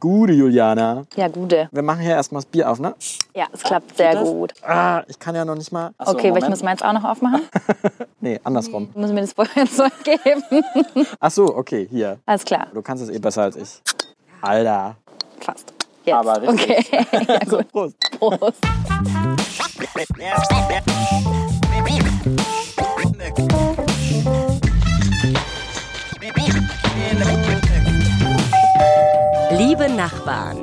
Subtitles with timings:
[0.00, 1.06] Gute, Juliana.
[1.16, 1.68] Ja, gute.
[1.72, 2.94] Wir machen hier erstmal das Bier auf, ne?
[3.34, 4.22] Ja, es klappt sehr das?
[4.28, 4.52] gut.
[4.64, 5.90] Ah, ich kann ja noch nicht mal.
[5.98, 7.42] Achso, Okay, weil ich muss meins auch noch aufmachen.
[8.20, 8.90] Nee, andersrum.
[8.94, 10.42] Du musst mir das Feuerzeug geben.
[11.20, 12.18] Ach so, okay, hier.
[12.26, 13.80] Alles klar, Du kannst es eh besser als ich.
[14.40, 14.96] Alter.
[15.40, 15.72] fast.
[16.04, 16.14] Jetzt.
[16.16, 16.70] Aber richtig.
[16.92, 17.70] Okay, ja, gut.
[17.72, 17.96] Prost.
[18.18, 18.64] Prost.
[29.78, 30.60] Liebe Nachbarn,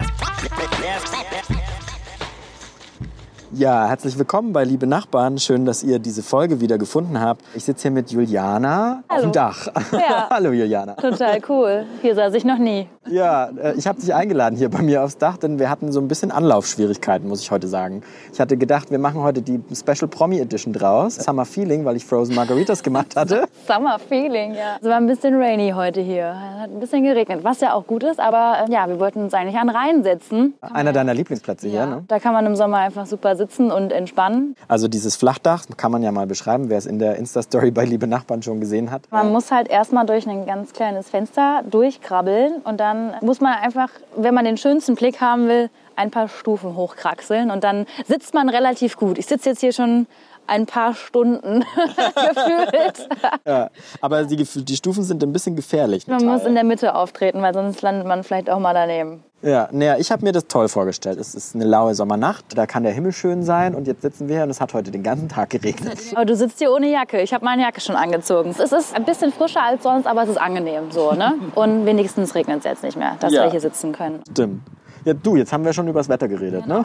[3.58, 5.38] Ja, herzlich willkommen bei Liebe Nachbarn.
[5.38, 7.42] Schön, dass ihr diese Folge wieder gefunden habt.
[7.54, 9.22] Ich sitze hier mit Juliana auf Hallo.
[9.28, 9.68] dem Dach.
[9.94, 10.28] Ja.
[10.30, 10.96] Hallo, Juliana.
[10.96, 11.86] Total cool.
[12.02, 12.90] Hier saß ich noch nie.
[13.08, 16.02] Ja, äh, ich habe dich eingeladen hier bei mir aufs Dach, denn wir hatten so
[16.02, 18.02] ein bisschen Anlaufschwierigkeiten, muss ich heute sagen.
[18.34, 21.16] Ich hatte gedacht, wir machen heute die Special Promi Edition draus.
[21.16, 23.46] Summer Feeling, weil ich Frozen Margaritas gemacht hatte.
[23.66, 24.80] Summer Feeling, ja.
[24.82, 26.36] Es war ein bisschen rainy heute hier.
[26.58, 28.20] Es hat ein bisschen geregnet, was ja auch gut ist.
[28.20, 30.56] Aber äh, ja, wir wollten uns eigentlich an den Rhein setzen.
[30.60, 32.04] Einer deiner Lieblingsplätze hier, ne?
[32.10, 34.56] Da kann man im Sommer einfach super sitzen und entspannen.
[34.68, 38.08] Also dieses Flachdach kann man ja mal beschreiben, wer es in der Insta-Story bei Liebe
[38.08, 39.04] Nachbarn schon gesehen hat.
[39.12, 43.90] Man muss halt erstmal durch ein ganz kleines Fenster durchkrabbeln und dann muss man einfach,
[44.16, 48.50] wenn man den schönsten Blick haben will, ein paar Stufen hochkraxeln und dann sitzt man
[48.50, 49.18] relativ gut.
[49.18, 50.08] Ich sitze jetzt hier schon
[50.48, 53.10] ein paar Stunden gefühlt.
[53.46, 53.70] Ja,
[54.02, 56.08] aber die, die Stufen sind ein bisschen gefährlich.
[56.08, 59.24] Man muss in der Mitte auftreten, weil sonst landet man vielleicht auch mal daneben.
[59.46, 61.20] Ja, naja, ich habe mir das toll vorgestellt.
[61.20, 64.38] Es ist eine laue Sommernacht, da kann der Himmel schön sein und jetzt sitzen wir
[64.38, 66.00] hier und es hat heute den ganzen Tag geregnet.
[66.16, 67.22] Aber du sitzt hier ohne Jacke.
[67.22, 68.50] Ich habe meine Jacke schon angezogen.
[68.58, 71.36] Es ist ein bisschen frischer als sonst, aber es ist angenehm so, ne?
[71.56, 73.44] Und wenigstens regnet es jetzt nicht mehr, dass Ja.
[73.44, 74.22] wir hier sitzen können.
[74.32, 74.62] Stimmt.
[75.04, 76.82] Ja, du, jetzt haben wir schon über das Wetter geredet, ne?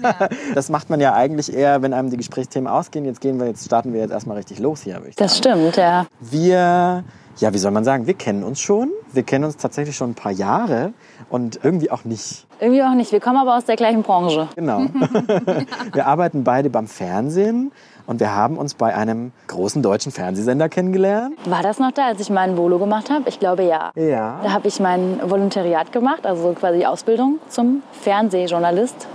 [0.54, 3.04] Das macht man ja eigentlich eher, wenn einem die Gesprächsthemen ausgehen.
[3.04, 5.26] Jetzt gehen wir, jetzt starten wir jetzt erstmal richtig los hier, würde ich sagen.
[5.26, 6.06] Das stimmt, ja.
[6.20, 7.02] Wir,
[7.38, 8.92] ja, wie soll man sagen, wir kennen uns schon.
[9.12, 10.92] Wir kennen uns tatsächlich schon ein paar Jahre
[11.28, 12.46] und irgendwie auch nicht.
[12.60, 13.12] Irgendwie auch nicht.
[13.12, 14.48] Wir kommen aber aus der gleichen Branche.
[14.56, 14.80] Genau.
[15.92, 17.72] wir arbeiten beide beim Fernsehen
[18.06, 21.34] und wir haben uns bei einem großen deutschen Fernsehsender kennengelernt.
[21.44, 23.28] War das noch da, als ich meinen Volo gemacht habe?
[23.28, 23.90] Ich glaube ja.
[23.96, 24.40] Ja.
[24.42, 29.08] Da habe ich mein Volontariat gemacht, also quasi Ausbildung zum Fernsehjournalist.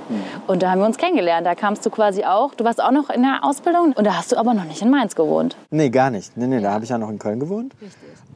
[0.47, 1.47] Und da haben wir uns kennengelernt.
[1.47, 2.53] Da kamst du quasi auch.
[2.53, 4.89] Du warst auch noch in der Ausbildung und da hast du aber noch nicht in
[4.89, 5.55] Mainz gewohnt.
[5.69, 6.35] Nee, gar nicht.
[6.35, 7.73] Nee, nee, da habe ich ja noch in Köln gewohnt.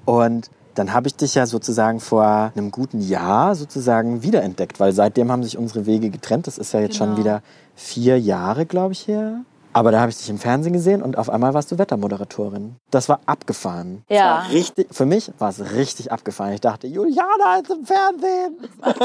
[0.05, 5.31] Und dann habe ich dich ja sozusagen vor einem guten Jahr sozusagen wiederentdeckt, weil seitdem
[5.31, 6.47] haben sich unsere Wege getrennt.
[6.47, 7.19] Das ist ja jetzt schon Genau.
[7.19, 7.41] wieder
[7.75, 9.39] vier Jahre, glaube ich, her.
[9.73, 12.75] Aber da habe ich dich im Fernsehen gesehen und auf einmal warst du Wettermoderatorin.
[12.91, 14.03] Das war abgefahren.
[14.07, 14.35] Ja.
[14.43, 16.53] War richtig, für mich war es richtig abgefahren.
[16.53, 18.55] Ich dachte, Juliana ist im Fernsehen.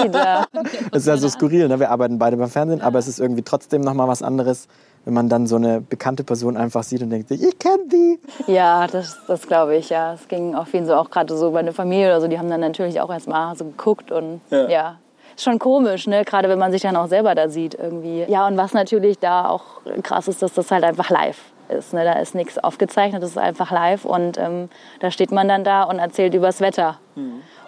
[0.04, 0.44] Die da.
[0.92, 1.80] Das ist ja so skurril, ne?
[1.80, 4.68] Wir arbeiten beide beim Fernsehen, aber es ist irgendwie trotzdem noch mal was anderes,
[5.04, 8.18] wenn man dann so eine bekannte Person einfach sieht und denkt, sich, ich kenne die.
[8.46, 10.14] Ja, das, das glaube ich, ja.
[10.14, 12.50] Es ging auch vielen so, auch gerade so bei der Familie oder so, die haben
[12.50, 14.98] dann natürlich auch erstmal so geguckt und ja.
[15.36, 16.24] Ist schon komisch, ne?
[16.24, 18.24] Gerade wenn man sich dann auch selber da sieht irgendwie.
[18.28, 21.38] Ja, und was natürlich da auch krass ist, dass das halt einfach live
[21.70, 21.94] ist.
[21.94, 22.04] Ne?
[22.04, 24.68] Da ist nichts aufgezeichnet, das ist einfach live und ähm,
[24.98, 26.98] da steht man dann da und erzählt übers Wetter.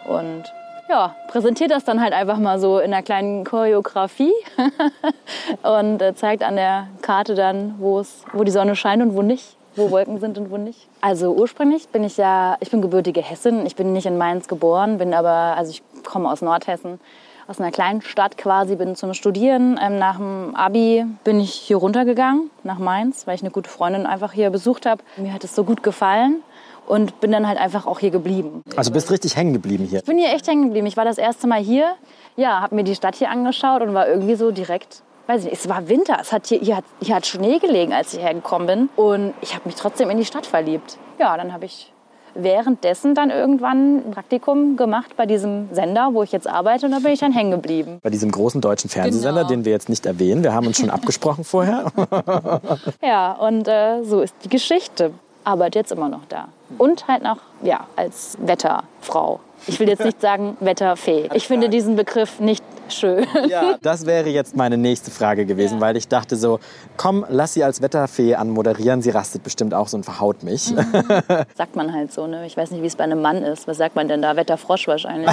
[0.09, 0.45] Und
[0.93, 4.33] ja, präsentiert das dann halt einfach mal so in einer kleinen Choreografie
[5.63, 8.05] und äh, zeigt an der Karte dann, wo
[8.45, 10.89] die Sonne scheint und wo nicht, wo Wolken sind und wo nicht.
[11.01, 13.65] Also ursprünglich bin ich ja, ich bin gebürtige Hessin.
[13.65, 17.01] Ich bin nicht in Mainz geboren, bin aber, also ich komme aus Nordhessen,
[17.47, 19.79] aus einer kleinen Stadt quasi, bin zum Studieren.
[19.83, 24.07] Ähm, nach dem Abi bin ich hier runtergegangen nach Mainz, weil ich eine gute Freundin
[24.07, 25.03] einfach hier besucht habe.
[25.17, 26.43] Mir hat es so gut gefallen
[26.87, 28.63] und bin dann halt einfach auch hier geblieben.
[28.77, 30.01] Also bist richtig hängen geblieben hier.
[30.01, 30.87] Ich bin hier echt hängen geblieben.
[30.87, 31.95] Ich war das erste Mal hier,
[32.37, 35.61] ja, habe mir die Stadt hier angeschaut und war irgendwie so direkt, weiß ich nicht,
[35.61, 36.19] es war Winter.
[36.21, 38.89] Es hat hier, hier, hat, hier hat Schnee gelegen, als ich hergekommen bin.
[38.97, 40.99] Und ich habe mich trotzdem in die Stadt verliebt.
[41.19, 41.92] Ja, dann habe ich
[42.35, 46.87] währenddessen dann irgendwann ein Praktikum gemacht bei diesem Sender, wo ich jetzt arbeite.
[46.87, 47.99] Und da bin ich dann hängen geblieben.
[48.03, 49.49] Bei diesem großen deutschen Fernsehsender, Genau.
[49.49, 50.43] den wir jetzt nicht erwähnen.
[50.43, 51.87] Wir haben uns schon abgesprochen vorher.
[53.03, 55.13] Ja, und äh, so ist die Geschichte.
[55.45, 56.49] Arbeite jetzt immer noch da.
[56.79, 59.41] Und halt noch, ja, als Wetterfrau.
[59.67, 61.29] Ich will jetzt nicht sagen Wetterfee.
[61.35, 63.27] Ich finde diesen Begriff nicht schön.
[63.49, 66.61] Ja, das wäre jetzt meine nächste Frage gewesen, weil ich dachte so,
[66.97, 69.03] komm, lass sie als Wetterfee anmoderieren.
[69.03, 70.63] Sie rastet bestimmt auch so und verhaut mich.
[71.55, 72.47] Sagt man halt so, ne?
[72.47, 73.69] Ich weiß nicht, wie es bei einem Mann ist.
[73.69, 74.37] Was sagt man denn da?
[74.37, 75.31] Wetterfrosch wahrscheinlich.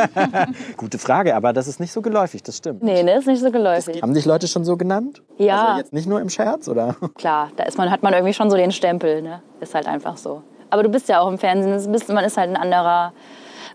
[0.76, 2.82] Gute Frage, aber das ist nicht so geläufig, das stimmt.
[2.82, 3.18] Nee, ne?
[3.18, 4.02] Ist nicht so geläufig.
[4.02, 5.22] Haben dich Leute schon so genannt?
[5.38, 5.66] Ja.
[5.66, 6.96] Also jetzt nicht nur im Scherz, oder?
[7.16, 9.42] Klar, da ist man, hat man irgendwie schon so den Stempel, ne?
[9.60, 10.42] Ist halt einfach so.
[10.70, 11.92] Aber du bist ja auch im Fernsehen.
[11.92, 13.12] Bist, man ist halt ein anderer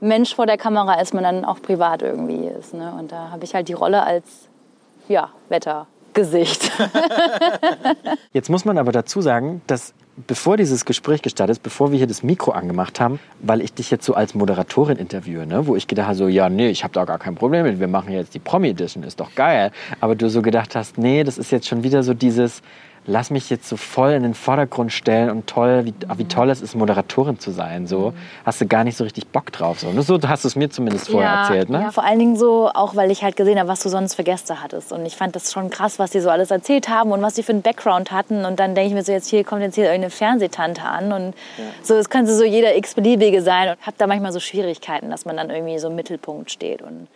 [0.02, 2.74] Mensch vor der Kamera, als man dann auch privat irgendwie ist.
[2.74, 2.94] Ne?
[2.98, 4.48] Und da habe ich halt die Rolle als,
[5.08, 6.72] ja, Wettergesicht.
[8.34, 9.94] Jetzt muss man aber dazu sagen, dass
[10.26, 13.92] bevor dieses Gespräch gestartet ist, bevor wir hier das Mikro angemacht haben, weil ich dich
[13.92, 15.68] jetzt so als Moderatorin interviewe, ne?
[15.68, 17.88] wo ich gedacht habe, so, ja, nee, ich habe da gar kein Problem mit, wir
[17.88, 19.72] machen jetzt die Promi-Edition, ist doch geil.
[20.02, 22.64] Aber du so gedacht hast, nee, das ist jetzt schon wieder so dieses,
[23.08, 26.62] lass mich jetzt so voll in den Vordergrund stellen und toll, wie, wie toll es
[26.62, 27.88] ist, Moderatorin zu sein.
[27.88, 28.14] So
[28.46, 29.80] hast du gar nicht so richtig Bock drauf.
[29.80, 31.82] So, so hast du es mir zumindest vorher ja, erzählt, ne?
[31.82, 34.24] Ja, vor allen Dingen so, auch weil ich halt gesehen habe, was du sonst für
[34.24, 34.92] Gäste hattest.
[34.92, 37.44] Und ich fand das schon krass, was die so alles erzählt haben und was die
[37.44, 38.44] für einen Background hatten.
[38.46, 41.14] Und dann denke ich mir so, jetzt hier kommt jetzt hier irgendeine Fernsehtante an.
[41.14, 41.34] Und
[41.84, 43.70] so, es könnte so jeder x-beliebige sein.
[43.70, 46.82] Und habe da manchmal so Schwierigkeiten, dass man dann irgendwie so im Mittelpunkt steht.
[46.82, 47.08] Und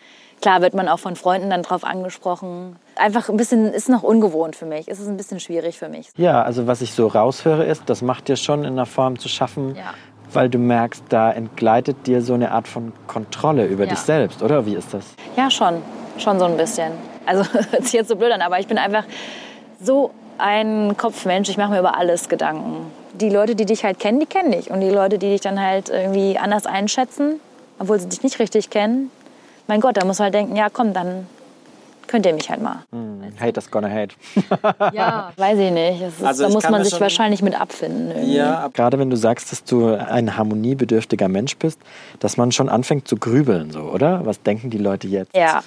[0.41, 2.75] klar wird man auch von Freunden dann drauf angesprochen.
[2.95, 4.87] Einfach ein bisschen, ist noch ungewohnt für mich.
[4.87, 6.09] Es ist ein bisschen schwierig für mich.
[6.17, 9.29] Ja, also was ich so raushöre ist, das macht dir schon in einer Form zu
[9.29, 9.93] schaffen, Ja.
[10.33, 13.91] weil du merkst, da entgleitet dir so eine Art von Kontrolle über Ja.
[13.91, 14.65] dich selbst, oder?
[14.65, 15.05] Wie ist das?
[15.37, 15.81] Ja, schon.
[16.17, 16.91] Schon so ein bisschen.
[17.25, 19.05] Also hört sich jetzt so blöd an, aber ich bin einfach
[19.81, 21.49] so ein Kopfmensch.
[21.49, 22.87] Ich mache mir über alles Gedanken.
[23.13, 24.71] Die Leute, die dich halt kennen, die kennen dich.
[24.71, 27.39] Und die Leute, die dich dann halt irgendwie anders einschätzen,
[27.79, 29.11] obwohl sie dich nicht richtig kennen,
[29.71, 31.27] mein Gott, da muss man halt denken, ja komm, dann
[32.05, 32.83] könnt ihr mich halt mal.
[33.39, 34.15] Hate is gonna hate.
[34.93, 35.31] Ja.
[35.37, 36.01] Weiß ich nicht.
[36.01, 38.11] Es ist, Also da muss man sich wahrscheinlich mit abfinden.
[38.11, 38.73] Irgendwie.
[38.73, 41.79] Gerade wenn du sagst, dass du ein harmoniebedürftiger Mensch bist,
[42.19, 44.25] dass man schon anfängt zu grübeln, so, oder?
[44.25, 45.33] Was denken die Leute jetzt?
[45.33, 45.63] Ja.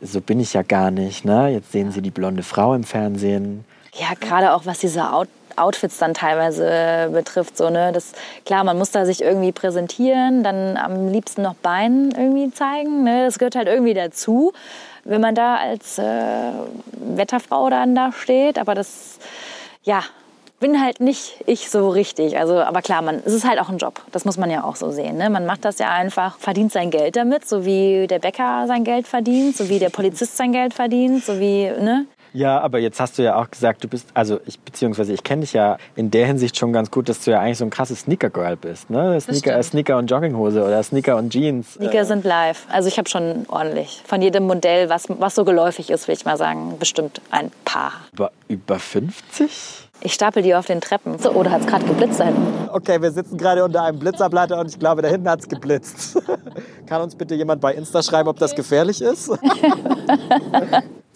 [0.00, 1.50] So bin ich ja gar nicht, ne?
[1.50, 3.64] Jetzt sehen sie die blonde Frau im Fernsehen.
[3.94, 7.56] Ja, gerade auch was diese Out Outfits dann teilweise äh, betrifft.
[7.56, 7.92] So, ne?
[7.92, 8.12] das,
[8.44, 13.04] klar, man muss da sich irgendwie präsentieren, dann am liebsten noch Beinen irgendwie zeigen.
[13.04, 13.24] Ne?
[13.24, 14.52] Das gehört halt irgendwie dazu,
[15.04, 16.52] wenn man da als äh,
[16.92, 18.58] Wetterfrau dann da steht.
[18.58, 19.18] Aber das,
[19.82, 20.02] ja,
[20.58, 22.38] bin halt nicht ich so richtig.
[22.38, 24.00] Also, aber klar, man, es ist halt auch ein Job.
[24.12, 25.16] Das muss man ja auch so sehen.
[25.16, 25.28] Ne?
[25.30, 29.06] Man macht das ja einfach, verdient sein Geld damit, so wie der Bäcker sein Geld
[29.06, 32.06] verdient, so wie der Polizist sein Geld verdient, so wie, ne?
[32.36, 35.40] Ja, aber jetzt hast du ja auch gesagt, du bist, also ich, beziehungsweise ich kenne
[35.40, 38.00] dich ja in der Hinsicht schon ganz gut, dass du ja eigentlich so ein krasses
[38.00, 39.18] Sneaker-Girl bist, ne?
[39.18, 39.62] Sneaker.
[39.62, 41.74] Sneaker und Jogginghose oder Sneaker und Jeans.
[41.74, 42.66] Sneaker sind live.
[42.70, 44.02] Also ich habe schon ordentlich.
[44.06, 47.92] Von jedem Modell, was, was so geläufig ist, will ich mal sagen, bestimmt ein paar.
[48.12, 49.86] Über, über 50?
[50.02, 51.18] Ich stapel die auf den Treppen.
[51.18, 52.68] So, oder hat es gerade geblitzt da hinten?
[52.70, 56.18] Okay, wir sitzen gerade unter einem Blitzableiter und ich glaube, da hinten hat es geblitzt.
[56.86, 59.30] Kann uns bitte jemand bei Insta schreiben, ob das gefährlich ist?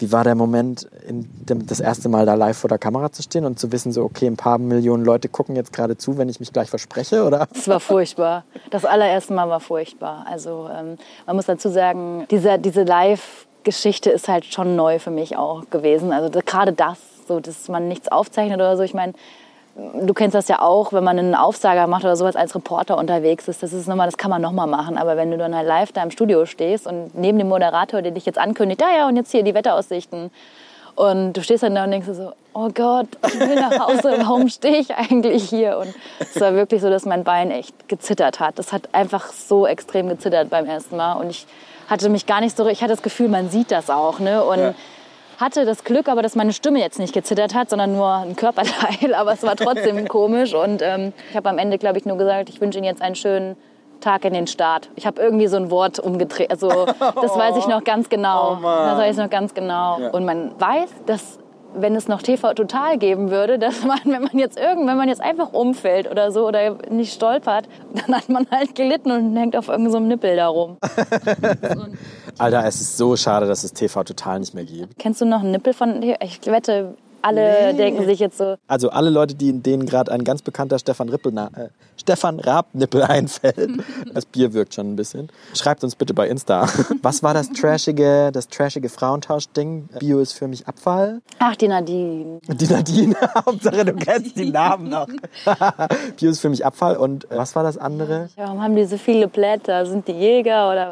[0.01, 3.45] Wie war der Moment, dem, das erste Mal da live vor der Kamera zu stehen
[3.45, 6.39] und zu wissen, so, okay, ein paar Millionen Leute gucken jetzt gerade zu, wenn ich
[6.39, 7.47] mich gleich verspreche, oder?
[7.53, 8.43] Das war furchtbar.
[8.71, 10.25] Das allererste Mal war furchtbar.
[10.27, 15.37] Also ähm, man muss dazu sagen, diese, diese Live-Geschichte ist halt schon neu für mich
[15.37, 16.11] auch gewesen.
[16.11, 16.97] Also gerade das,
[17.27, 18.83] so, dass man nichts aufzeichnet oder so.
[18.83, 19.13] Ich meine,
[19.75, 23.47] du kennst das ja auch, wenn man einen Aufsager macht oder sowas als Reporter unterwegs
[23.47, 23.63] ist.
[23.63, 24.97] Das ist nochmal, das kann man nochmal machen.
[24.97, 28.11] Aber wenn du dann halt live da im Studio stehst und neben dem Moderator, der
[28.11, 30.31] dich jetzt ankündigt, ja, ja, und jetzt hier die Wetteraussichten.
[30.95, 34.49] Und du stehst dann da und denkst so, oh Gott, ich will nach Hause, warum
[34.49, 35.77] stehe ich eigentlich hier?
[35.77, 38.59] Und es war wirklich so, dass mein Bein echt gezittert hat.
[38.59, 41.13] Das hat einfach so extrem gezittert beim ersten Mal.
[41.13, 41.47] Und ich
[41.89, 44.19] hatte mich gar nicht so, ich hatte das Gefühl, man sieht das auch.
[44.19, 44.43] Ne?
[44.43, 44.75] Und
[45.41, 49.13] hatte das Glück, aber dass meine Stimme jetzt nicht gezittert hat, sondern nur ein Körperteil.
[49.15, 50.53] Aber es war trotzdem komisch.
[50.53, 53.15] Und ähm, ich habe am Ende, glaube ich, nur gesagt, ich wünsche Ihnen jetzt einen
[53.15, 53.57] schönen
[53.99, 54.89] Tag in den Start.
[54.95, 56.51] Ich habe irgendwie so ein Wort umgedreht.
[56.51, 58.55] Also das weiß ich noch ganz genau.
[58.61, 59.99] das weiß ich noch ganz genau.
[60.11, 61.37] Und man weiß, dass
[61.75, 65.09] wenn es noch TV Total geben würde, dass man, wenn man jetzt irgend, wenn man
[65.09, 69.55] jetzt einfach umfällt oder so oder nicht stolpert, dann hat man halt gelitten und hängt
[69.55, 70.77] auf irgendeinem so einem Nippel da rum.
[72.37, 74.97] Alter, es ist so schade, dass es TV total nicht mehr gibt.
[74.97, 79.09] Kennst du noch einen Nippel von Ich wette, alle denken sich jetzt so, Also alle
[79.09, 83.71] Leute, die, denen gerade ein ganz bekannter Stefan Rippel, äh, Stefan Raab-Nippel einfällt.
[84.13, 85.29] Das Bier wirkt schon ein bisschen.
[85.53, 86.67] Schreibt uns bitte bei Insta.
[87.01, 89.87] Was war das trashige, das trashige Frauentausch-Ding?
[89.99, 91.21] Bio ist für mich Abfall.
[91.39, 92.39] ach, die Nadine.
[92.47, 95.07] Die Nadine, Hauptsache du kennst die Namen noch.
[96.17, 96.97] Bio ist für mich Abfall.
[96.97, 98.29] Und äh, was war das andere?
[98.35, 99.85] Warum haben die so viele Blätter?
[99.85, 100.89] Sind die Jäger oder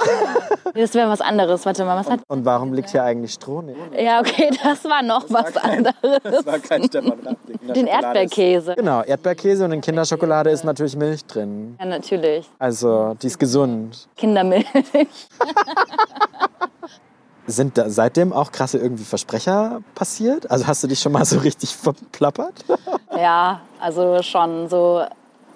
[0.75, 1.65] Nee, Das wäre was anderes.
[1.65, 2.19] Warte mal, was hat.
[2.27, 3.61] Und warum liegt hier eigentlich Stroh?
[3.61, 6.18] Nee, Ja, okay, das war noch was anderes.
[6.23, 7.73] das war kein Stefan Raab-Ding.
[7.73, 8.75] Den Erdbeerkäse.
[8.75, 11.75] Genau, Erdbeerkäse und in Kinderschokolade ist natürlich Milch drin.
[11.79, 12.49] Ja, natürlich.
[12.59, 14.07] Also, die ist gesund.
[14.15, 14.65] Kindermilch.
[17.47, 20.49] Sind da seitdem auch krasse irgendwie Versprecher passiert?
[20.51, 22.53] Also hast du dich schon mal so richtig verplappert?
[23.17, 25.03] Ja, also schon so.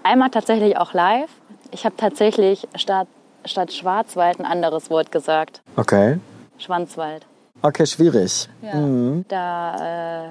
[0.01, 1.29] Einmal tatsächlich auch live.
[1.71, 3.07] Ich habe tatsächlich statt,
[3.45, 5.61] statt Schwarzwald ein anderes Wort gesagt.
[5.77, 6.19] Okay.
[6.57, 7.25] Schwanzwald.
[7.61, 8.49] Okay, schwierig.
[8.61, 8.73] Ja.
[9.29, 10.29] Da, äh,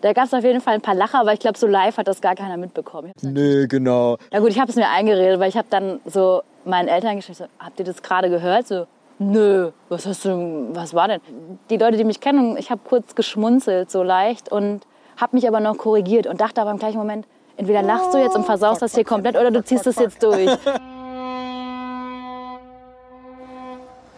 [0.00, 2.08] da gab es auf jeden Fall ein paar Lacher, aber ich glaube, so live hat
[2.08, 3.12] das gar keiner mitbekommen.
[3.22, 4.16] Nö, genau.
[4.32, 7.38] Na gut, ich habe es mir eingeredet, weil ich habe dann so meinen Eltern geschrieben,
[7.38, 8.66] so, habt ihr das gerade gehört?
[8.66, 8.86] So,
[9.18, 11.20] nö, was hast du, was war denn?
[11.70, 15.60] Die Leute, die mich kennen, ich habe kurz geschmunzelt, so leicht und habe mich aber
[15.60, 17.26] noch korrigiert und dachte aber im gleichen Moment,
[17.60, 20.48] Entweder lachst du jetzt und versaust das hier komplett oder du ziehst es jetzt durch.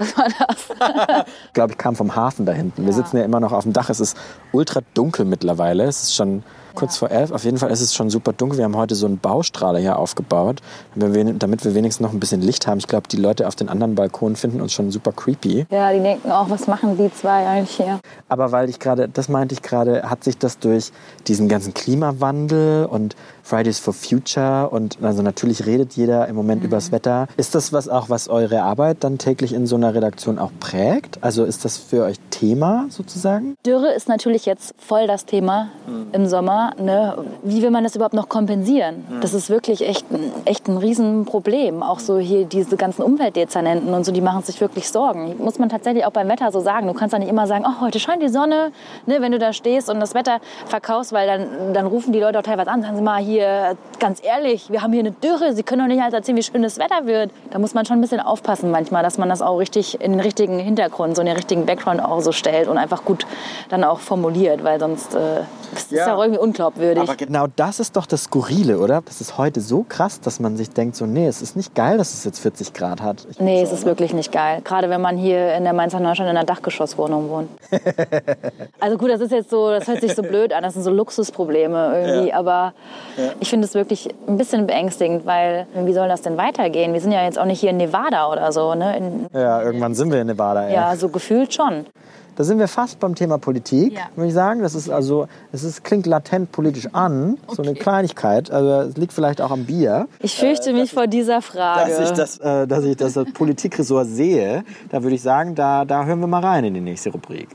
[0.02, 1.26] Was war das?
[1.47, 2.85] Ich glaube, ich kam vom Hafen da hinten.
[2.87, 3.90] Wir sitzen ja immer noch auf dem Dach.
[3.90, 4.16] Es ist
[4.52, 5.85] ultra dunkel mittlerweile.
[5.85, 6.42] Es ist schon
[6.75, 7.31] kurz vor elf.
[7.31, 8.59] Auf jeden Fall ist es schon super dunkel.
[8.59, 10.61] Wir haben heute so einen Baustrahler hier aufgebaut,
[10.95, 12.79] damit wir wenigstens noch ein bisschen Licht haben.
[12.79, 15.67] Ich glaube, die Leute auf den anderen Balkonen finden uns schon super creepy.
[15.71, 18.00] Ja, die denken auch, was machen die zwei eigentlich hier?
[18.29, 20.93] Aber weil ich gerade, das meinte ich gerade, hat sich das durch
[21.26, 26.69] diesen ganzen Klimawandel und Fridays for Future und also natürlich redet jeder im Moment mhm.
[26.69, 27.26] übers Wetter.
[27.37, 31.19] Ist das was auch, was eure Arbeit dann täglich in so einer Redaktion auch prägt?
[31.23, 33.57] Also ist das für euch Thema sozusagen?
[33.67, 36.07] Dürre ist natürlich jetzt voll das Thema mhm.
[36.12, 36.62] im Sommer.
[36.78, 37.16] Ne?
[37.42, 39.04] Wie will man das überhaupt noch kompensieren?
[39.09, 39.21] Mhm.
[39.21, 40.07] Das ist wirklich echt,
[40.45, 41.83] echt ein Riesenproblem.
[41.83, 45.37] Auch so hier diese ganzen Umweltdezernenten und so, die machen sich wirklich Sorgen.
[45.38, 46.87] Muss man tatsächlich auch beim Wetter so sagen.
[46.87, 48.73] Du kannst ja nicht immer sagen, oh, heute scheint die Sonne.
[49.07, 49.21] Ne?
[49.21, 52.42] Wenn du da stehst und das Wetter verkaufst, weil dann, dann rufen die Leute auch
[52.42, 55.52] teilweise an, sagen sie mal, hier ganz ehrlich, wir haben hier eine Dürre.
[55.52, 57.31] Sie können doch nicht halt erzählen, wie schön das Wetter wird.
[57.50, 60.21] Da muss man schon ein bisschen aufpassen manchmal, dass man das auch richtig in den
[60.21, 63.26] richtigen Hintergrund, so in den richtigen Background auch so stellt und einfach gut
[63.69, 65.42] dann auch formuliert, weil sonst äh,
[65.75, 66.07] ist ja.
[66.07, 67.02] ja auch irgendwie unglaubwürdig.
[67.02, 69.02] Aber genau das ist doch das Skurrile, oder?
[69.04, 71.99] Das ist heute so krass, dass man sich denkt, so, nee, es ist nicht geil,
[71.99, 73.26] dass es jetzt 40 Grad hat.
[73.30, 74.61] Ich nee, es ist wirklich nicht geil.
[74.64, 77.49] Gerade wenn man hier in der Mainzer Neustadt in einer Dachgeschosswohnung wohnt.
[78.80, 80.90] also gut, das ist jetzt so, das hört sich so blöd an, das sind so
[80.90, 82.37] Luxusprobleme irgendwie, ja.
[82.37, 82.75] aber
[83.16, 83.32] ja.
[83.40, 86.92] ich finde es wirklich ein bisschen beängstigend, weil wie soll das denn weitergehen?
[86.92, 88.75] Wir sind ja jetzt auch nicht hier in Nevada oder so.
[88.75, 88.97] Ne?
[88.97, 90.66] In, ja, irgendwann sind wir in Nevada.
[90.66, 90.75] Ey.
[90.75, 91.87] Ja, so gefühlt schon.
[92.36, 94.08] Da sind wir fast beim Thema Politik, ja.
[94.16, 94.62] würde ich sagen.
[94.62, 97.56] Das ist also, es ist, klingt latent politisch an, okay.
[97.56, 98.50] so eine Kleinigkeit.
[98.50, 100.08] Also es liegt vielleicht auch am Bier.
[100.20, 101.90] Ich fürchte äh, mich ich, vor dieser Frage.
[101.90, 106.04] Dass ich das, äh, dass ich das Politikressort sehe, da würde ich sagen, da, da
[106.04, 107.48] hören wir mal rein in die nächste Rubrik.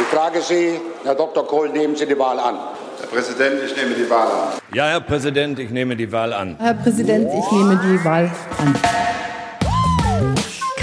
[0.00, 1.44] Ich frage Sie, Herr Dr.
[1.46, 2.56] Kohl, nehmen Sie die Wahl an.
[3.00, 4.48] Herr Präsident, ich nehme die Wahl an.
[4.72, 6.56] Ja, Herr Präsident, ich nehme die Wahl an.
[6.58, 8.74] Herr Präsident, ich nehme die Wahl an.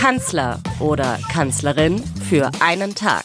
[0.06, 3.24] Kanzler oder Kanzlerin für einen Tag.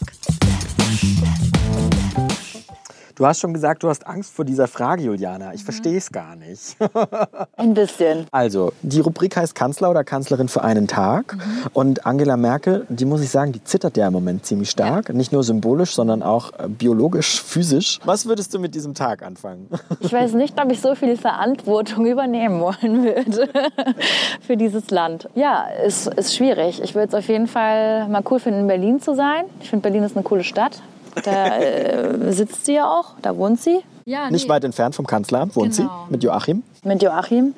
[3.21, 5.53] Du hast schon gesagt, du hast Angst vor dieser Frage, Juliana.
[5.53, 5.65] Ich mhm.
[5.65, 6.75] verstehe es gar nicht.
[7.55, 8.25] Ein bisschen.
[8.31, 11.35] Also, die Rubrik heißt Kanzler oder Kanzlerin für einen Tag.
[11.35, 11.41] Mhm.
[11.73, 15.09] Und Angela Merkel, die muss ich sagen, die zittert ja im Moment ziemlich stark.
[15.09, 15.13] Ja.
[15.13, 17.99] Nicht nur symbolisch, sondern auch äh, biologisch, physisch.
[18.05, 19.69] Was würdest du mit diesem Tag anfangen?
[19.99, 23.49] Ich weiß nicht, ob ich so viel Verantwortung übernehmen wollen würde
[24.41, 25.29] für dieses Land.
[25.35, 26.81] Ja, es ist, ist schwierig.
[26.83, 29.43] Ich würde es auf jeden Fall mal cool finden, in Berlin zu sein.
[29.61, 30.81] Ich finde, Berlin ist eine coole Stadt.
[31.23, 33.81] Da äh, sitzt sie ja auch, da wohnt sie.
[34.05, 36.05] Ja, Nicht weit entfernt vom Kanzleramt wohnt genau.
[36.07, 36.63] sie mit Joachim.
[36.83, 37.53] Mit Joachim.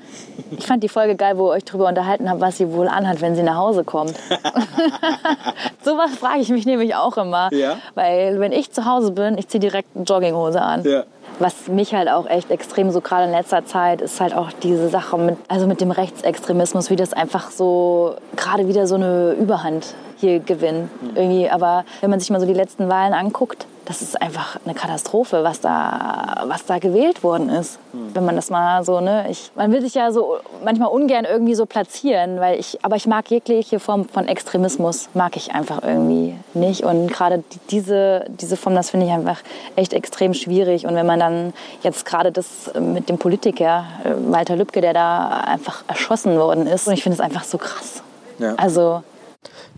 [0.57, 3.21] Ich fand die Folge geil, wo ihr euch darüber unterhalten habt, was sie wohl anhat,
[3.21, 4.13] wenn sie nach Hause kommt.
[5.83, 7.49] Sowas frage ich mich nämlich auch immer.
[7.53, 7.77] Ja.
[7.95, 10.83] Weil wenn ich zu Hause bin, ich ziehe direkt eine Jogginghose an.
[10.83, 11.03] Ja.
[11.39, 14.89] Was mich halt auch echt extrem so gerade in letzter Zeit ist halt auch diese
[14.89, 19.95] Sache mit, also mit dem Rechtsextremismus, wie das einfach so gerade wieder so eine Überhand
[20.23, 20.89] hier gewinnen.
[21.15, 21.49] Irgendwie.
[21.49, 25.43] Aber wenn man sich mal so die letzten Wahlen anguckt, das ist einfach eine Katastrophe,
[25.43, 27.79] was da, was da gewählt worden ist.
[27.91, 28.15] Mhm.
[28.15, 31.55] Wenn man das mal so, ne, ich, man will sich ja so manchmal ungern irgendwie
[31.55, 36.35] so platzieren, weil ich, aber ich mag jegliche Form von Extremismus, mag ich einfach irgendwie
[36.53, 36.83] nicht.
[36.83, 39.39] Und gerade diese, diese Form, das finde ich einfach
[39.75, 40.85] echt extrem schwierig.
[40.85, 45.41] Und wenn man dann jetzt gerade das mit dem Politiker, äh, Walter Lübcke, der da
[45.45, 48.01] einfach erschossen worden ist, und ich finde es einfach so krass.
[48.39, 48.55] Ja.
[48.55, 49.03] Also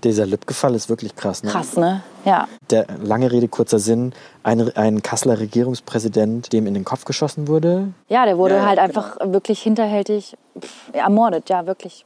[0.03, 1.43] dieser Lübcke-Fall ist wirklich krass.
[1.43, 1.51] Ne?
[1.51, 2.01] Krass, ne?
[2.25, 2.47] Ja.
[2.69, 4.13] Der lange Rede, kurzer Sinn.
[4.43, 7.93] Ein, ein Kasseler Regierungspräsident, dem in den Kopf geschossen wurde.
[8.07, 8.87] Ja, der wurde ja, halt genau.
[8.87, 12.05] einfach wirklich hinterhältig pff, ermordet, ja, wirklich.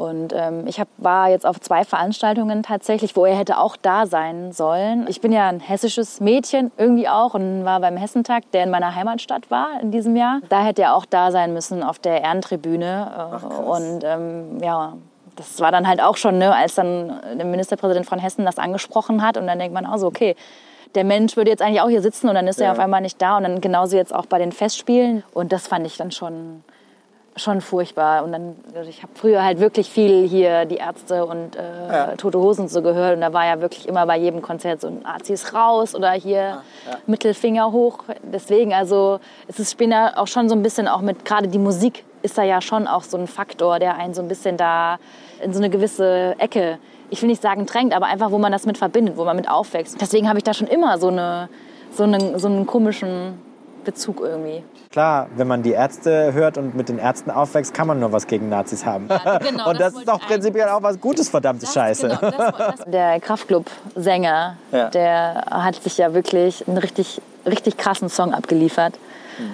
[0.00, 4.06] Und ähm, ich hab, war jetzt auf zwei Veranstaltungen tatsächlich, wo er hätte auch da
[4.06, 5.04] sein sollen.
[5.08, 8.94] Ich bin ja ein hessisches Mädchen irgendwie auch und war beim Hessentag, der in meiner
[8.94, 10.40] Heimatstadt war in diesem Jahr.
[10.48, 13.10] Da hätte er auch da sein müssen auf der Ehrentribüne.
[13.14, 14.94] Ach, und ähm, ja,
[15.40, 19.22] das war dann halt auch schon, ne, als dann der Ministerpräsident von Hessen das angesprochen
[19.22, 19.36] hat.
[19.36, 20.36] Und dann denkt man auch so, okay,
[20.94, 22.66] der Mensch würde jetzt eigentlich auch hier sitzen und dann ist ja.
[22.66, 23.38] er auf einmal nicht da.
[23.38, 25.22] Und dann genauso jetzt auch bei den Festspielen.
[25.32, 26.62] Und das fand ich dann schon,
[27.42, 28.24] schon furchtbar.
[28.24, 32.06] Und dann, also ich habe früher halt wirklich viel hier die Ärzte und äh, ja.
[32.16, 33.14] Tote Hosen so gehört.
[33.14, 36.40] Und da war ja wirklich immer bei jedem Konzert so ein Azis raus oder hier
[36.40, 36.62] ja.
[36.90, 36.98] Ja.
[37.06, 38.04] Mittelfinger hoch.
[38.22, 42.04] Deswegen, also es ist später auch schon so ein bisschen auch mit, gerade die Musik
[42.22, 44.98] ist da ja schon auch so ein Faktor, der einen so ein bisschen da
[45.42, 46.78] in so eine gewisse Ecke,
[47.08, 49.48] ich will nicht sagen drängt, aber einfach, wo man das mit verbindet, wo man mit
[49.48, 50.00] aufwächst.
[50.00, 51.48] Deswegen habe ich da schon immer so, eine,
[51.92, 53.38] so, eine, so einen komischen
[53.84, 54.62] Bezug irgendwie.
[54.90, 58.26] Klar, wenn man die Ärzte hört und mit den Ärzten aufwächst, kann man nur was
[58.26, 59.08] gegen Nazis haben.
[59.08, 62.08] Ja, genau, und das, das ist doch prinzipiell auch was Gutes, verdammte das, Scheiße.
[62.08, 64.90] Genau, das, der Kraftclub-Sänger, ja.
[64.90, 68.94] der hat sich ja wirklich ein richtig richtig krassen Song abgeliefert.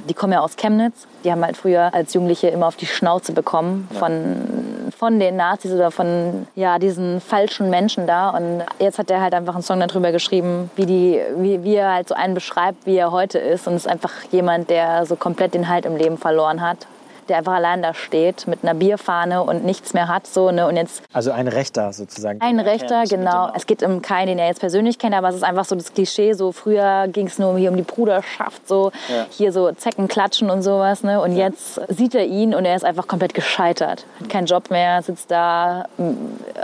[0.08, 1.06] Die kommen ja aus Chemnitz.
[1.24, 5.72] Die haben halt früher als Jugendliche immer auf die Schnauze bekommen von, von den Nazis
[5.72, 8.30] oder von ja, diesen falschen Menschen da.
[8.30, 11.92] Und jetzt hat er halt einfach einen Song darüber geschrieben, wie, die, wie, wie er
[11.92, 13.66] halt so einen beschreibt, wie er heute ist.
[13.66, 16.86] Und ist einfach jemand, der so komplett den Halt im Leben verloren hat.
[17.28, 20.26] Der einfach allein da steht mit einer Bierfahne und nichts mehr hat.
[20.26, 20.66] So, ne?
[20.66, 22.40] Und jetzt Also ein Rechter sozusagen.
[22.40, 23.50] ein Rechter, genau.
[23.54, 25.92] Es geht um keinen, den er jetzt persönlich kennt, aber es ist einfach so das
[25.92, 26.32] Klischee.
[26.34, 28.92] So früher ging es nur hier um die Bruderschaft, so
[29.30, 31.02] hier so Zecken klatschen und sowas.
[31.02, 31.20] Ne?
[31.20, 34.06] Und jetzt sieht er ihn und er ist einfach komplett gescheitert.
[34.20, 35.86] Hat keinen Job mehr, sitzt da,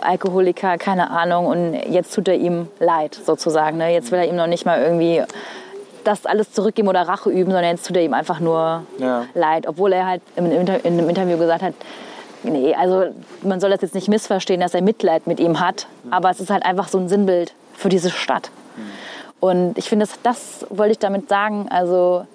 [0.00, 1.46] Alkoholiker, keine Ahnung.
[1.46, 3.78] Und jetzt tut er ihm leid, sozusagen.
[3.78, 3.92] Ne?
[3.92, 5.22] Jetzt will er ihm noch nicht mal irgendwie
[6.04, 9.24] das alles zurückgeben oder Rache üben, sondern jetzt tut er ihm einfach nur Ja.
[9.34, 9.66] leid.
[9.66, 11.74] Obwohl er halt in einem Interview gesagt hat,
[12.42, 13.06] nee, also
[13.42, 16.50] man soll das jetzt nicht missverstehen, dass er Mitleid mit ihm hat, aber es ist
[16.50, 18.50] halt einfach so ein Sinnbild für diese Stadt.
[19.40, 22.26] Und ich finde, das, das wollte ich damit sagen, also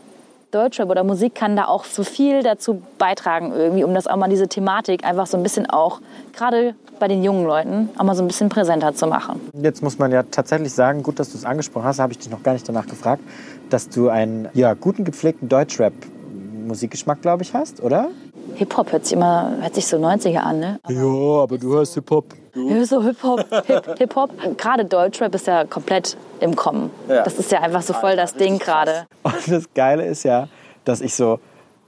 [0.57, 4.29] Deutschrap oder Musik kann da auch so viel dazu beitragen irgendwie, um das auch mal
[4.29, 6.01] diese Thematik einfach so ein bisschen auch,
[6.35, 9.39] gerade bei den jungen Leuten, auch mal so ein bisschen präsenter zu machen.
[9.53, 12.31] Jetzt muss man ja tatsächlich sagen, gut, dass du es angesprochen hast, habe ich dich
[12.31, 13.21] noch gar nicht danach gefragt,
[13.69, 18.09] dass du einen ja, guten, gepflegten Deutschrap-Musikgeschmack, glaube ich, hast, oder?
[18.55, 20.79] Hip-Hop hört sich immer, hört sich so 90er an, ne?
[20.89, 22.33] Ja, aber du hörst Hip-Hop.
[22.57, 23.45] Ja, so Hip-Hop.
[23.67, 24.31] Hip- Hip-Hop.
[24.57, 26.89] gerade Deutschrap ist ja komplett im Kommen.
[27.07, 27.23] Ja.
[27.23, 29.05] Das ist ja einfach so voll das Ding gerade.
[29.23, 30.47] Und das Geile ist ja,
[30.85, 31.39] dass ich so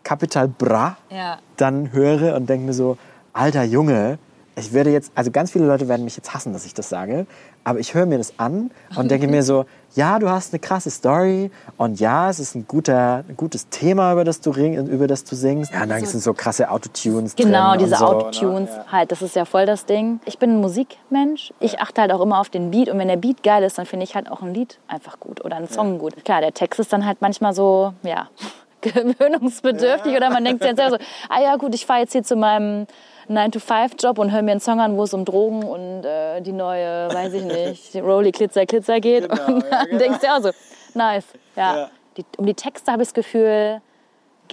[0.03, 1.37] Capital Bra Ja.
[1.57, 2.97] dann höre und denke mir so,
[3.33, 4.17] alter Junge,
[4.59, 7.25] ich werde jetzt, also ganz viele Leute werden mich jetzt hassen, dass ich das sage,
[7.63, 10.89] aber ich höre mir das an und denke mir so, ja, du hast eine krasse
[10.89, 15.07] Story und ja, es ist ein, guter, ein gutes Thema, über das du, ring, über
[15.07, 15.73] das du singst.
[15.73, 18.85] Ja, und dann sind so krasse Autotunes Genau, drin diese so, Autotunes Ne?
[18.91, 20.19] halt, das ist ja voll das Ding.
[20.25, 21.53] Ich bin ein Musikmensch.
[21.59, 23.85] Ich achte halt auch immer auf den Beat und wenn der Beat geil ist, dann
[23.85, 26.23] finde ich halt auch ein Lied einfach gut oder einen Song gut.
[26.23, 28.27] Klar, der Text ist dann halt manchmal so, ja,
[28.81, 32.23] gewöhnungsbedürftig oder man denkt sich jetzt selber so, ah ja gut, ich fahre jetzt hier
[32.23, 32.87] zu meinem
[33.29, 37.13] 9-to-5-Job und höre mir einen Song an, wo es um Drogen und äh, die neue,
[37.13, 39.29] weiß ich nicht, Rolli Glitzer Glitzer geht.
[39.29, 40.49] Und dann denkst du auch so,
[40.93, 41.25] nice,
[41.55, 41.89] ja.
[42.17, 43.81] Die, um die Texte habe ich das Gefühl,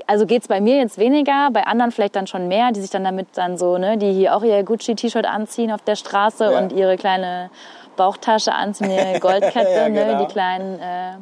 [0.06, 2.90] also geht es bei mir jetzt weniger, bei anderen vielleicht dann schon mehr, die sich
[2.90, 6.72] dann damit dann so, ne, die hier auch ihr Gucci-T-Shirt anziehen auf der Straße und
[6.72, 7.50] ihre kleine
[7.96, 10.24] Bauchtasche anziehen, ihre Goldkette, Ja, ne, genau.
[10.24, 11.12] die kleinen äh,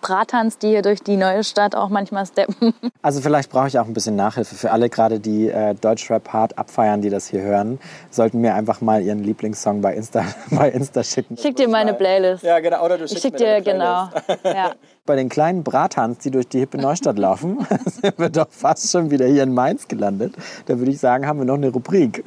[0.00, 2.74] Bratans, die hier durch die neue Stadt auch manchmal steppen.
[3.00, 6.58] Also vielleicht brauche ich auch ein bisschen Nachhilfe für alle, gerade die äh, Deutschrap hart
[6.58, 7.78] abfeiern, die das hier hören,
[8.10, 11.34] sollten mir einfach mal ihren Lieblingssong bei Insta, bei Insta schicken.
[11.34, 12.42] Ich schick dir meine Playlist.
[12.42, 12.84] Ja, genau.
[12.84, 14.08] Oder du Ich schickst schick mir dir, genau.
[14.44, 14.72] Ja.
[15.06, 19.10] Bei den kleinen Brathans, die durch die hippe Neustadt laufen, sind wir doch fast schon
[19.10, 20.34] wieder hier in Mainz gelandet.
[20.66, 22.22] Da würde ich sagen, haben wir noch eine Rubrik.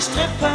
[0.00, 0.50] Strippe.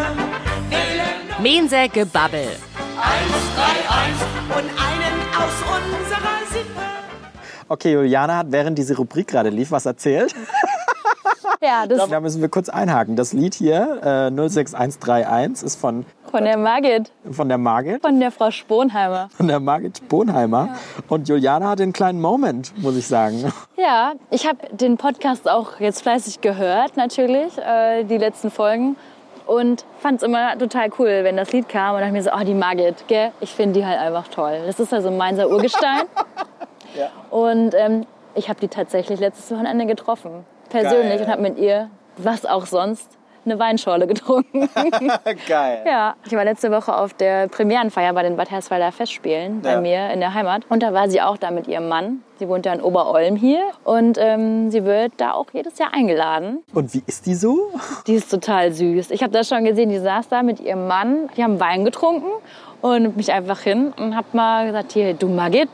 [0.69, 2.47] Wähle Mense Gebabbel.
[2.95, 6.82] 0131 und einen aus unserer Sippe.
[7.67, 10.36] Okay, Juliana hat, während diese Rubrik gerade lief, was erzählt.
[11.62, 13.15] ja, das Da müssen wir kurz einhaken.
[13.15, 18.01] Das Lied hier, äh, 06131, ist von, von der Margit, von der Margit.
[18.01, 19.30] von der Frau Sponheimer.
[19.36, 20.75] von der Margit Bonheimer.
[21.08, 23.51] Und Juliana hat einen kleinen Moment, muss ich sagen.
[23.82, 28.95] Ja, ich habe den Podcast auch jetzt fleißig gehört, natürlich, äh, die letzten Folgen.
[29.51, 31.95] Und fand es immer total cool, wenn das Lied kam.
[31.95, 33.33] Und dachte mir so, oh, die Margit, gell?
[33.41, 34.61] Ich finde die halt einfach toll.
[34.65, 36.03] Das ist also Mainzer Urgestein.
[37.29, 40.45] Und ähm, ich habe die tatsächlich letztes Wochenende getroffen.
[40.69, 41.17] Persönlich.
[41.17, 41.25] Geil.
[41.25, 44.69] Und habe mit ihr, was auch sonst, eine Weinschorle getrunken.
[45.47, 45.84] Geil.
[45.86, 49.82] Ja, ich war letzte Woche auf der Premierenfeier bei den Bad Hersfelder Festspielen bei Ja.
[49.82, 50.63] mir in der Heimat.
[50.69, 52.23] Und da war sie auch da mit ihrem Mann.
[52.39, 53.62] Sie wohnt ja in Oberolm hier.
[53.84, 56.63] Und ähm, sie wird da auch jedes Jahr eingeladen.
[56.73, 57.71] Und wie ist die so?
[58.08, 59.12] Die ist total süß.
[59.12, 61.30] Ich habe das schon gesehen, die saß da mit ihrem Mann.
[61.38, 62.30] Die haben Wein getrunken
[62.82, 65.69] und mich einfach hin und hab mal gesagt, hier, du Margit,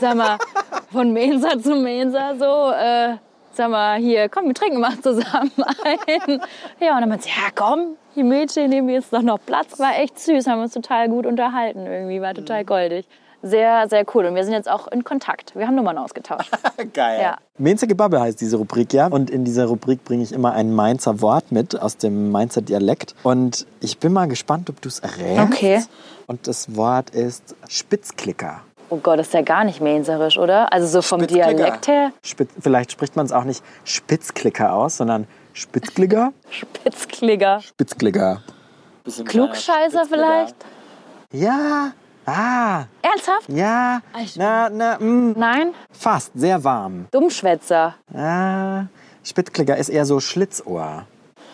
[0.00, 0.38] sag mal,
[0.92, 3.16] von Mensa zu Mensa so, äh,
[3.58, 5.52] sag mal, hier, komm, wir trinken mal zusammen
[5.84, 6.40] ein.
[6.80, 9.78] Ja, und dann meinte sie, ja komm, die Mädchen, nehmen wir jetzt doch noch Platz.
[9.78, 13.06] War echt süß, haben uns total gut unterhalten irgendwie, war total goldig.
[13.40, 14.26] Sehr, sehr cool.
[14.26, 15.54] Und wir sind jetzt auch in Kontakt.
[15.54, 16.50] Wir haben Nummern ausgetauscht.
[16.92, 17.20] Geil.
[17.22, 17.36] Ja.
[17.56, 19.06] Mainzer Gebabbel heißt diese Rubrik, ja.
[19.06, 23.14] Und in dieser Rubrik bringe ich immer ein Mainzer Wort mit aus dem Mainzer Dialekt.
[23.22, 25.52] Und ich bin mal gespannt, ob du es errätst.
[25.52, 25.82] Okay.
[26.26, 28.62] Und das Wort ist Spitzklicker.
[28.90, 30.72] Oh Gott, das ist ja gar nicht menserisch, oder?
[30.72, 31.26] Also so vom.
[31.26, 32.12] Dialekt her.
[32.22, 36.32] Spitz, vielleicht spricht man es auch nicht Spitzklicker aus, sondern Spitzklicker.
[36.50, 37.60] Spitzklicker.
[37.60, 38.42] Spitzklicker.
[39.26, 40.56] Klugscheißer vielleicht?
[41.32, 41.92] Ja.
[42.24, 42.84] Ah.
[43.02, 43.48] Ernsthaft?
[43.48, 44.00] Ja.
[44.36, 45.74] Na, na, mm, Nein?
[45.90, 46.32] fast.
[46.34, 47.06] Sehr warm.
[47.10, 47.94] Dummschwätzer.
[48.14, 48.84] Ah.
[49.24, 51.06] Spitzklicker ist eher so Schlitzohr.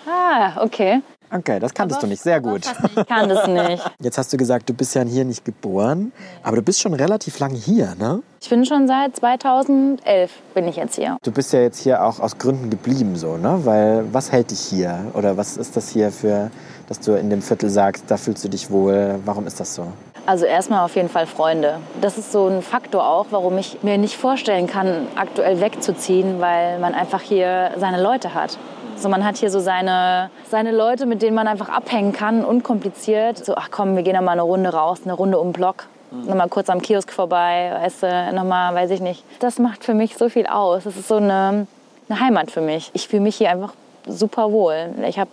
[0.06, 1.00] Ah, okay.
[1.36, 2.22] Okay, das kanntest du nicht.
[2.22, 2.62] Sehr gut.
[2.64, 3.82] Ich kann das nicht.
[4.00, 6.12] Jetzt hast du gesagt, du bist ja hier nicht geboren,
[6.44, 8.22] aber du bist schon relativ lange hier, ne?
[8.40, 11.16] Ich bin schon seit 2011 bin ich jetzt hier.
[11.24, 13.58] Du bist ja jetzt hier auch aus Gründen geblieben, so, ne?
[13.64, 15.06] Weil was hält dich hier?
[15.14, 16.50] Oder was ist das hier für,
[16.88, 19.18] dass du in dem Viertel sagst, da fühlst du dich wohl?
[19.24, 19.86] Warum ist das so?
[20.26, 21.78] Also erstmal auf jeden Fall Freunde.
[22.00, 26.78] Das ist so ein Faktor auch, warum ich mir nicht vorstellen kann, aktuell wegzuziehen, weil
[26.78, 28.56] man einfach hier seine Leute hat.
[28.96, 33.44] So, man hat hier so seine, seine Leute, mit denen man einfach abhängen kann, unkompliziert.
[33.44, 35.86] So, ach komm, wir gehen noch mal eine Runde raus, eine Runde um den Block.
[36.12, 39.24] Noch mal kurz am Kiosk vorbei, weißt du, noch mal, weiß ich nicht.
[39.40, 40.84] Das macht für mich so viel aus.
[40.84, 41.66] Das ist so eine,
[42.08, 42.90] eine Heimat für mich.
[42.94, 43.74] Ich fühle mich hier einfach
[44.06, 44.90] super wohl.
[45.08, 45.30] Ich habe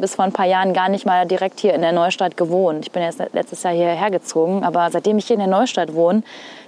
[0.00, 2.84] bis vor ein paar Jahren gar nicht mal direkt hier in der Neustadt gewohnt.
[2.84, 6.22] Ich bin jetzt letztes Jahr hierher gezogen, aber seitdem ich hier in der Neustadt wohne,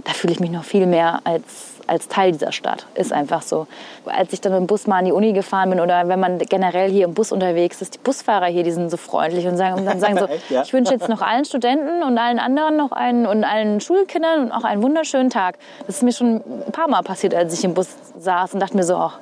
[0.05, 2.87] da fühle ich mich noch viel mehr als als Teil dieser Stadt.
[2.95, 3.67] Ist einfach so.
[4.07, 6.39] Als ich dann mit dem Bus mal an die Uni gefahren bin oder wenn man
[6.39, 9.79] generell hier im Bus unterwegs ist, die Busfahrer hier, die sind so freundlich und, sagen,
[9.79, 10.63] und dann sagen so, Echt, ja?
[10.63, 14.53] ich wünsche jetzt noch allen Studenten und allen anderen noch einen und allen Schulkindern und
[14.53, 15.59] auch einen wunderschönen Tag.
[15.87, 18.77] Das ist mir schon ein paar Mal passiert, als ich im Bus saß und dachte
[18.77, 19.19] mir so, ach,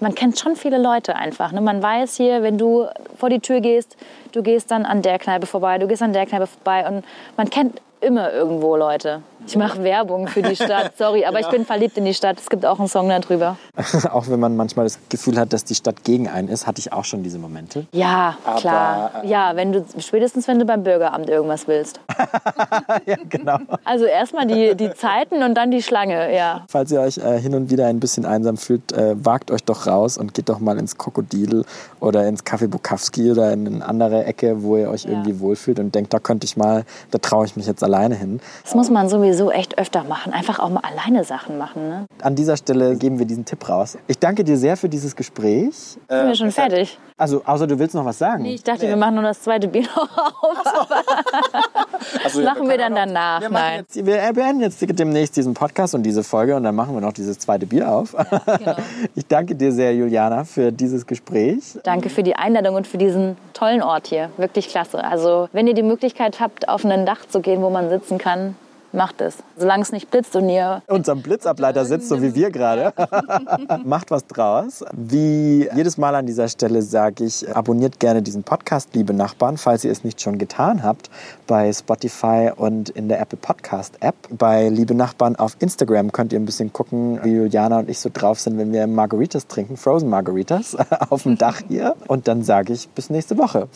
[0.00, 1.52] man kennt schon viele Leute einfach.
[1.52, 1.60] Ne?
[1.60, 3.96] Man weiß hier, wenn du vor die Tür gehst,
[4.32, 7.04] du gehst dann an der Kneipe vorbei, du gehst an der Kneipe vorbei und
[7.36, 9.22] man kennt immer irgendwo Leute.
[9.46, 12.38] Ich mache Werbung für die Stadt, sorry, aber ich bin verliebt in die Stadt.
[12.38, 13.56] Es gibt auch einen Song darüber.
[14.12, 16.92] auch wenn man manchmal das Gefühl hat, dass die Stadt gegen einen ist, hatte ich
[16.92, 17.86] auch schon diese Momente.
[17.92, 19.22] Ja, klar.
[19.24, 22.00] Ja, wenn du spätestens wenn du beim Bürgeramt irgendwas willst.
[23.06, 23.58] ja, genau.
[23.84, 26.64] Also erstmal die, die Zeiten und dann die Schlange, ja.
[26.68, 29.86] Falls ihr euch äh, hin und wieder ein bisschen einsam fühlt, äh, wagt euch doch
[29.86, 31.64] raus und geht doch mal ins Krokodil
[32.00, 35.94] oder ins Café Bukowski oder in eine andere Ecke, wo ihr euch irgendwie wohlfühlt und
[35.94, 38.40] denkt, da könnte ich mal, da traue ich mich jetzt alleine hin.
[38.64, 40.32] Das muss man sowieso echt öfter machen.
[40.32, 41.88] Einfach auch mal alleine Sachen machen.
[41.88, 42.06] Ne?
[42.22, 43.98] An dieser Stelle geben wir diesen Tipp raus.
[44.06, 45.74] Ich danke dir sehr für dieses Gespräch.
[45.74, 46.98] Sind wir schon fertig?
[47.18, 48.44] Also, außer du willst noch was sagen.
[48.46, 50.88] Ich dachte, wir machen nur das zweite Bier noch auf.
[52.24, 53.40] Also, machen wir dann danach.
[53.40, 53.80] Wir, Nein.
[53.80, 57.12] jetzt, wir beenden jetzt demnächst diesen Podcast und diese Folge und dann machen wir noch
[57.12, 58.14] dieses zweite Bier auf.
[58.58, 58.76] genau.
[59.14, 61.78] Ich danke dir sehr, Juliana, für dieses Gespräch.
[61.84, 64.30] Danke für die Einladung und für diesen tollen Ort hier.
[64.36, 65.02] Wirklich klasse.
[65.04, 68.56] Also, wenn ihr die Möglichkeit habt, auf ein Dach zu gehen, wo man sitzen kann,
[68.92, 69.38] macht es.
[69.56, 72.92] Solange es nicht blitzt und ihr unserem Blitzableiter sitzt, so wie wir gerade.
[73.84, 74.84] Macht was draus.
[74.92, 79.84] Wie jedes Mal an dieser Stelle sage ich, abonniert gerne diesen Podcast, liebe Nachbarn, falls
[79.84, 81.10] ihr es nicht schon getan habt,
[81.46, 84.14] bei Spotify und in der Apple Podcast App.
[84.30, 88.10] Bei Liebe Nachbarn auf Instagram könnt ihr ein bisschen gucken, wie Juliana und ich so
[88.12, 90.76] drauf sind, wenn wir Margaritas trinken, Frozen Margaritas,
[91.10, 91.94] auf dem Dach hier.
[92.08, 93.68] Und dann sage ich bis nächste Woche.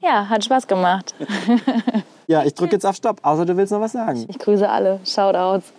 [0.00, 1.14] Ja, hat Spaß gemacht.
[2.28, 4.26] Ja, ich drücke jetzt auf Stopp, außer du willst noch was sagen.
[4.28, 4.98] Ich grüße alle.
[5.04, 5.72] Shoutouts.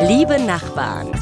[0.00, 1.12] Liebe Nachbarn.